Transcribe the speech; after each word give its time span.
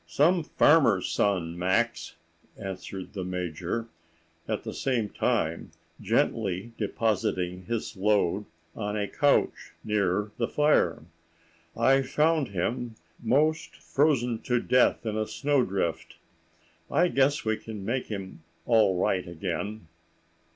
"Some 0.07 0.41
farmer's 0.43 1.07
son, 1.09 1.59
Max," 1.59 2.15
answered 2.57 3.13
the 3.13 3.23
Major, 3.23 3.87
at 4.47 4.63
the 4.63 4.73
same 4.73 5.09
time 5.09 5.69
gently 6.01 6.71
depositing 6.79 7.65
his 7.65 7.95
load 7.95 8.45
on 8.75 8.97
a 8.97 9.07
couch 9.07 9.73
near 9.83 10.31
the 10.37 10.47
fire. 10.47 11.03
"I 11.77 12.01
found 12.01 12.47
him 12.47 12.95
'most 13.21 13.75
frozen 13.75 14.41
to 14.41 14.59
death 14.59 15.05
in 15.05 15.15
a 15.15 15.27
snow 15.27 15.63
drift.. 15.63 16.15
I 16.89 17.07
guess 17.07 17.45
we 17.45 17.55
can 17.55 17.85
make 17.85 18.07
him 18.07 18.41
all 18.65 18.97
right 18.99 19.27
again." 19.27 19.87